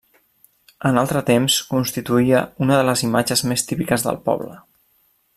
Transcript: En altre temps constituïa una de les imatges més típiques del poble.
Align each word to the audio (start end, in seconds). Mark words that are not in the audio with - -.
En 0.89 0.95
altre 1.01 1.21
temps 1.27 1.57
constituïa 1.73 2.41
una 2.67 2.79
de 2.79 2.87
les 2.87 3.03
imatges 3.11 3.45
més 3.51 3.65
típiques 3.73 4.07
del 4.07 4.19
poble. 4.31 4.57